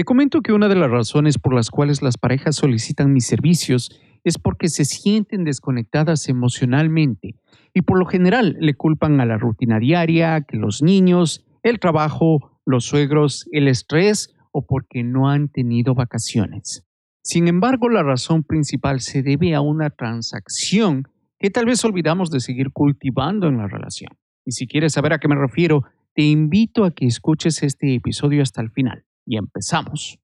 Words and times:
Te 0.00 0.04
comento 0.04 0.40
que 0.40 0.54
una 0.54 0.68
de 0.68 0.76
las 0.76 0.90
razones 0.90 1.36
por 1.36 1.54
las 1.54 1.68
cuales 1.68 2.00
las 2.00 2.16
parejas 2.16 2.56
solicitan 2.56 3.12
mis 3.12 3.26
servicios 3.26 4.00
es 4.24 4.38
porque 4.38 4.70
se 4.70 4.86
sienten 4.86 5.44
desconectadas 5.44 6.30
emocionalmente 6.30 7.34
y 7.74 7.82
por 7.82 7.98
lo 7.98 8.06
general 8.06 8.56
le 8.60 8.72
culpan 8.72 9.20
a 9.20 9.26
la 9.26 9.36
rutina 9.36 9.78
diaria, 9.78 10.40
que 10.40 10.56
los 10.56 10.80
niños, 10.80 11.44
el 11.62 11.80
trabajo, 11.80 12.62
los 12.64 12.86
suegros, 12.86 13.46
el 13.52 13.68
estrés 13.68 14.34
o 14.52 14.64
porque 14.64 15.02
no 15.02 15.28
han 15.28 15.50
tenido 15.50 15.94
vacaciones. 15.94 16.82
Sin 17.22 17.46
embargo, 17.46 17.90
la 17.90 18.02
razón 18.02 18.42
principal 18.42 19.00
se 19.00 19.22
debe 19.22 19.54
a 19.54 19.60
una 19.60 19.90
transacción 19.90 21.08
que 21.38 21.50
tal 21.50 21.66
vez 21.66 21.84
olvidamos 21.84 22.30
de 22.30 22.40
seguir 22.40 22.70
cultivando 22.72 23.48
en 23.48 23.58
la 23.58 23.68
relación. 23.68 24.16
Y 24.46 24.52
si 24.52 24.66
quieres 24.66 24.94
saber 24.94 25.12
a 25.12 25.18
qué 25.18 25.28
me 25.28 25.36
refiero, 25.36 25.84
te 26.14 26.22
invito 26.22 26.86
a 26.86 26.90
que 26.90 27.04
escuches 27.04 27.62
este 27.62 27.94
episodio 27.94 28.42
hasta 28.42 28.62
el 28.62 28.70
final. 28.70 29.04
Y 29.26 29.36
empezamos. 29.36 30.18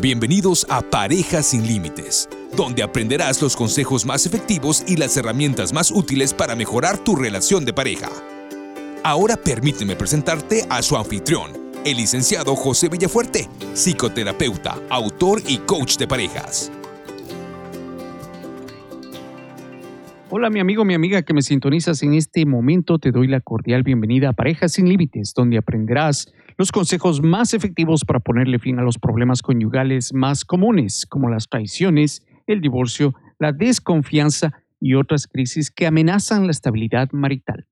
Bienvenidos 0.00 0.66
a 0.68 0.82
Parejas 0.82 1.46
sin 1.46 1.66
Límites, 1.66 2.28
donde 2.54 2.82
aprenderás 2.82 3.40
los 3.40 3.56
consejos 3.56 4.04
más 4.04 4.26
efectivos 4.26 4.84
y 4.86 4.96
las 4.96 5.16
herramientas 5.16 5.72
más 5.72 5.90
útiles 5.90 6.34
para 6.34 6.54
mejorar 6.54 6.98
tu 6.98 7.16
relación 7.16 7.64
de 7.64 7.72
pareja. 7.72 8.10
Ahora 9.02 9.36
permíteme 9.36 9.96
presentarte 9.96 10.66
a 10.68 10.82
su 10.82 10.96
anfitrión, 10.96 11.50
el 11.84 11.96
licenciado 11.96 12.54
José 12.56 12.88
Villafuerte, 12.88 13.48
psicoterapeuta, 13.72 14.78
autor 14.90 15.40
y 15.46 15.58
coach 15.58 15.96
de 15.96 16.06
parejas. 16.06 16.70
Hola 20.28 20.50
mi 20.50 20.60
amigo, 20.60 20.84
mi 20.84 20.92
amiga 20.92 21.22
que 21.22 21.32
me 21.32 21.40
sintonizas 21.40 22.02
en 22.02 22.12
este 22.12 22.44
momento, 22.44 22.98
te 22.98 23.12
doy 23.12 23.28
la 23.28 23.40
cordial 23.40 23.84
bienvenida 23.84 24.30
a 24.30 24.32
Parejas 24.32 24.72
sin 24.72 24.88
Límites, 24.88 25.32
donde 25.34 25.56
aprenderás 25.56 26.34
los 26.58 26.72
consejos 26.72 27.22
más 27.22 27.52
efectivos 27.52 28.04
para 28.04 28.20
ponerle 28.20 28.58
fin 28.58 28.78
a 28.78 28.82
los 28.82 28.98
problemas 28.98 29.42
conyugales 29.42 30.14
más 30.14 30.44
comunes, 30.44 31.06
como 31.06 31.28
las 31.28 31.48
traiciones, 31.48 32.26
el 32.46 32.60
divorcio, 32.60 33.14
la 33.38 33.52
desconfianza 33.52 34.52
y 34.80 34.94
otras 34.94 35.26
crisis 35.26 35.70
que 35.70 35.86
amenazan 35.86 36.46
la 36.46 36.52
estabilidad 36.52 37.10
marital. 37.12 37.66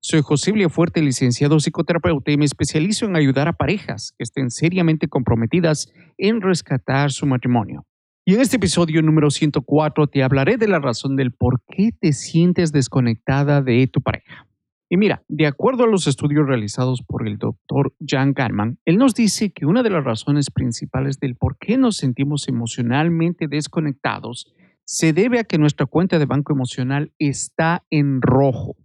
Soy 0.00 0.22
José 0.22 0.52
Fuerte, 0.68 1.02
licenciado 1.02 1.58
psicoterapeuta, 1.58 2.30
y 2.30 2.36
me 2.36 2.44
especializo 2.44 3.06
en 3.06 3.16
ayudar 3.16 3.48
a 3.48 3.54
parejas 3.54 4.14
que 4.16 4.22
estén 4.22 4.50
seriamente 4.50 5.08
comprometidas 5.08 5.92
en 6.16 6.40
rescatar 6.40 7.10
su 7.10 7.26
matrimonio. 7.26 7.84
Y 8.24 8.34
en 8.34 8.40
este 8.40 8.56
episodio 8.56 9.02
número 9.02 9.30
104 9.30 10.06
te 10.06 10.22
hablaré 10.22 10.56
de 10.56 10.68
la 10.68 10.78
razón 10.78 11.16
del 11.16 11.32
por 11.32 11.62
qué 11.66 11.90
te 11.98 12.12
sientes 12.12 12.70
desconectada 12.70 13.62
de 13.62 13.88
tu 13.88 14.00
pareja. 14.00 14.47
Y 14.90 14.96
mira, 14.96 15.22
de 15.28 15.46
acuerdo 15.46 15.84
a 15.84 15.86
los 15.86 16.06
estudios 16.06 16.46
realizados 16.46 17.02
por 17.02 17.28
el 17.28 17.36
doctor 17.36 17.94
Jan 18.04 18.32
Garman, 18.32 18.78
él 18.86 18.96
nos 18.96 19.14
dice 19.14 19.50
que 19.50 19.66
una 19.66 19.82
de 19.82 19.90
las 19.90 20.02
razones 20.02 20.50
principales 20.50 21.20
del 21.20 21.36
por 21.36 21.58
qué 21.58 21.76
nos 21.76 21.98
sentimos 21.98 22.48
emocionalmente 22.48 23.48
desconectados 23.48 24.54
se 24.86 25.12
debe 25.12 25.40
a 25.40 25.44
que 25.44 25.58
nuestra 25.58 25.84
cuenta 25.84 26.18
de 26.18 26.24
banco 26.24 26.54
emocional 26.54 27.12
está 27.18 27.84
en 27.90 28.22
rojo. 28.22 28.76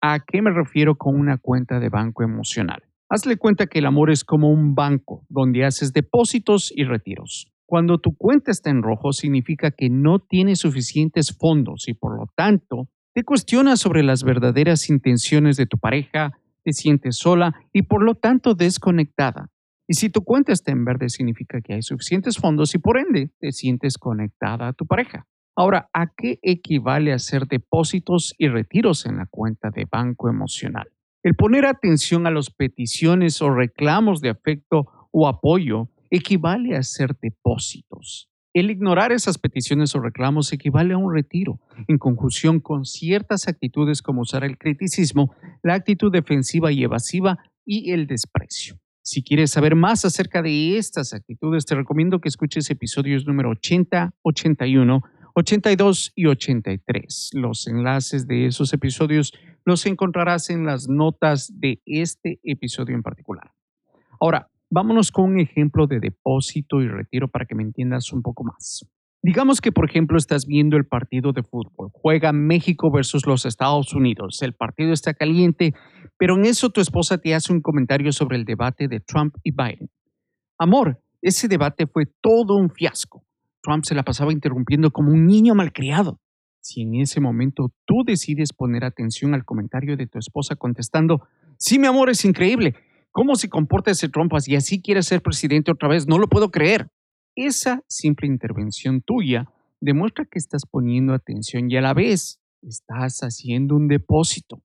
¿A 0.00 0.18
qué 0.18 0.42
me 0.42 0.50
refiero 0.50 0.96
con 0.96 1.14
una 1.14 1.38
cuenta 1.38 1.78
de 1.78 1.88
banco 1.88 2.24
emocional? 2.24 2.82
Hazle 3.08 3.36
cuenta 3.36 3.68
que 3.68 3.78
el 3.78 3.86
amor 3.86 4.10
es 4.10 4.24
como 4.24 4.50
un 4.50 4.74
banco 4.74 5.24
donde 5.28 5.64
haces 5.64 5.92
depósitos 5.92 6.72
y 6.74 6.82
retiros. 6.82 7.52
Cuando 7.66 7.98
tu 7.98 8.16
cuenta 8.16 8.50
está 8.50 8.70
en 8.70 8.82
rojo 8.82 9.12
significa 9.12 9.70
que 9.70 9.90
no 9.90 10.18
tienes 10.18 10.58
suficientes 10.58 11.36
fondos 11.38 11.86
y 11.86 11.94
por 11.94 12.16
lo 12.18 12.26
tanto 12.34 12.88
te 13.14 13.24
cuestionas 13.24 13.80
sobre 13.80 14.02
las 14.02 14.24
verdaderas 14.24 14.88
intenciones 14.88 15.56
de 15.56 15.66
tu 15.66 15.78
pareja, 15.78 16.38
te 16.64 16.72
sientes 16.72 17.16
sola 17.16 17.54
y 17.72 17.82
por 17.82 18.02
lo 18.02 18.14
tanto 18.14 18.54
desconectada. 18.54 19.50
Y 19.86 19.94
si 19.94 20.08
tu 20.08 20.22
cuenta 20.24 20.52
está 20.52 20.72
en 20.72 20.84
verde 20.84 21.10
significa 21.10 21.60
que 21.60 21.74
hay 21.74 21.82
suficientes 21.82 22.38
fondos 22.38 22.74
y 22.74 22.78
por 22.78 22.98
ende 22.98 23.30
te 23.38 23.52
sientes 23.52 23.98
conectada 23.98 24.68
a 24.68 24.72
tu 24.72 24.86
pareja. 24.86 25.26
Ahora, 25.54 25.90
¿a 25.92 26.06
qué 26.16 26.38
equivale 26.40 27.12
hacer 27.12 27.46
depósitos 27.46 28.34
y 28.38 28.48
retiros 28.48 29.04
en 29.04 29.18
la 29.18 29.26
cuenta 29.26 29.68
de 29.70 29.86
banco 29.90 30.30
emocional? 30.30 30.88
El 31.22 31.34
poner 31.34 31.66
atención 31.66 32.26
a 32.26 32.30
las 32.30 32.50
peticiones 32.50 33.42
o 33.42 33.50
reclamos 33.50 34.22
de 34.22 34.30
afecto 34.30 34.86
o 35.10 35.28
apoyo 35.28 35.90
equivale 36.10 36.74
a 36.74 36.78
hacer 36.78 37.14
depósitos. 37.20 38.31
El 38.54 38.70
ignorar 38.70 39.12
esas 39.12 39.38
peticiones 39.38 39.94
o 39.94 40.00
reclamos 40.00 40.52
equivale 40.52 40.92
a 40.92 40.98
un 40.98 41.14
retiro, 41.14 41.58
en 41.88 41.96
conjunción 41.96 42.60
con 42.60 42.84
ciertas 42.84 43.48
actitudes 43.48 44.02
como 44.02 44.20
usar 44.20 44.44
el 44.44 44.58
criticismo, 44.58 45.34
la 45.62 45.72
actitud 45.72 46.12
defensiva 46.12 46.70
y 46.70 46.84
evasiva 46.84 47.38
y 47.64 47.92
el 47.92 48.06
desprecio. 48.06 48.78
Si 49.00 49.22
quieres 49.22 49.52
saber 49.52 49.74
más 49.74 50.04
acerca 50.04 50.42
de 50.42 50.76
estas 50.76 51.14
actitudes, 51.14 51.64
te 51.64 51.74
recomiendo 51.74 52.20
que 52.20 52.28
escuches 52.28 52.68
episodios 52.70 53.26
número 53.26 53.50
80, 53.50 54.12
81, 54.20 55.02
82 55.34 56.12
y 56.14 56.26
83. 56.26 57.30
Los 57.32 57.66
enlaces 57.66 58.26
de 58.26 58.46
esos 58.46 58.74
episodios 58.74 59.32
los 59.64 59.86
encontrarás 59.86 60.50
en 60.50 60.66
las 60.66 60.88
notas 60.88 61.58
de 61.58 61.80
este 61.86 62.38
episodio 62.44 62.94
en 62.94 63.02
particular. 63.02 63.52
Ahora, 64.20 64.51
Vámonos 64.74 65.12
con 65.12 65.32
un 65.32 65.38
ejemplo 65.38 65.86
de 65.86 66.00
depósito 66.00 66.80
y 66.80 66.88
retiro 66.88 67.28
para 67.28 67.44
que 67.44 67.54
me 67.54 67.62
entiendas 67.62 68.10
un 68.10 68.22
poco 68.22 68.42
más. 68.42 68.88
Digamos 69.22 69.60
que, 69.60 69.70
por 69.70 69.84
ejemplo, 69.84 70.16
estás 70.16 70.46
viendo 70.46 70.78
el 70.78 70.86
partido 70.86 71.34
de 71.34 71.42
fútbol. 71.42 71.90
Juega 71.92 72.32
México 72.32 72.90
versus 72.90 73.26
los 73.26 73.44
Estados 73.44 73.92
Unidos. 73.92 74.40
El 74.40 74.54
partido 74.54 74.94
está 74.94 75.12
caliente, 75.12 75.74
pero 76.16 76.36
en 76.36 76.46
eso 76.46 76.70
tu 76.70 76.80
esposa 76.80 77.18
te 77.18 77.34
hace 77.34 77.52
un 77.52 77.60
comentario 77.60 78.12
sobre 78.12 78.38
el 78.38 78.46
debate 78.46 78.88
de 78.88 79.00
Trump 79.00 79.34
y 79.42 79.50
Biden. 79.50 79.90
Amor, 80.58 81.02
ese 81.20 81.48
debate 81.48 81.86
fue 81.86 82.06
todo 82.22 82.56
un 82.56 82.70
fiasco. 82.70 83.26
Trump 83.62 83.84
se 83.84 83.94
la 83.94 84.04
pasaba 84.04 84.32
interrumpiendo 84.32 84.90
como 84.90 85.12
un 85.12 85.26
niño 85.26 85.54
malcriado. 85.54 86.18
Si 86.62 86.80
en 86.80 86.94
ese 86.94 87.20
momento 87.20 87.74
tú 87.84 88.04
decides 88.06 88.54
poner 88.54 88.84
atención 88.84 89.34
al 89.34 89.44
comentario 89.44 89.98
de 89.98 90.06
tu 90.06 90.18
esposa 90.18 90.56
contestando, 90.56 91.28
sí, 91.58 91.78
mi 91.78 91.88
amor, 91.88 92.08
es 92.08 92.24
increíble, 92.24 92.74
¿Cómo 93.12 93.36
se 93.36 93.50
comporta 93.50 93.90
ese 93.90 94.08
trompas 94.08 94.48
y 94.48 94.56
así 94.56 94.80
quiere 94.80 95.02
ser 95.02 95.20
presidente 95.20 95.70
otra 95.70 95.86
vez? 95.86 96.08
No 96.08 96.18
lo 96.18 96.28
puedo 96.28 96.50
creer. 96.50 96.88
Esa 97.36 97.82
simple 97.86 98.26
intervención 98.26 99.02
tuya 99.02 99.50
demuestra 99.82 100.24
que 100.24 100.38
estás 100.38 100.64
poniendo 100.64 101.12
atención 101.12 101.70
y 101.70 101.76
a 101.76 101.82
la 101.82 101.92
vez 101.92 102.40
estás 102.62 103.20
haciendo 103.20 103.76
un 103.76 103.86
depósito. 103.86 104.62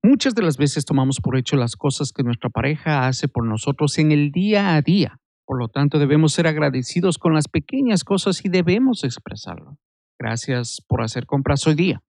Muchas 0.01 0.33
de 0.35 0.41
las 0.41 0.57
veces 0.57 0.85
tomamos 0.85 1.19
por 1.19 1.37
hecho 1.37 1.55
las 1.55 1.75
cosas 1.75 2.11
que 2.11 2.23
nuestra 2.23 2.49
pareja 2.49 3.07
hace 3.07 3.27
por 3.27 3.45
nosotros 3.45 3.97
en 3.97 4.11
el 4.11 4.31
día 4.31 4.75
a 4.75 4.81
día. 4.81 5.19
Por 5.45 5.59
lo 5.59 5.67
tanto, 5.67 5.99
debemos 5.99 6.33
ser 6.33 6.47
agradecidos 6.47 7.17
con 7.17 7.33
las 7.33 7.47
pequeñas 7.47 8.03
cosas 8.03 8.43
y 8.45 8.49
debemos 8.49 9.03
expresarlo. 9.03 9.77
Gracias 10.17 10.81
por 10.87 11.01
hacer 11.01 11.25
compras 11.25 11.67
hoy 11.67 11.75
día. 11.75 12.01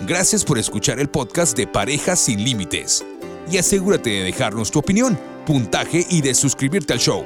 Gracias 0.07 0.43
por 0.43 0.57
escuchar 0.57 0.99
el 0.99 1.09
podcast 1.09 1.55
de 1.57 1.67
Parejas 1.67 2.19
sin 2.19 2.43
Límites. 2.43 3.05
Y 3.51 3.57
asegúrate 3.57 4.09
de 4.09 4.23
dejarnos 4.23 4.71
tu 4.71 4.79
opinión, 4.79 5.19
puntaje 5.45 6.05
y 6.09 6.21
de 6.21 6.33
suscribirte 6.33 6.93
al 6.93 6.99
show. 6.99 7.25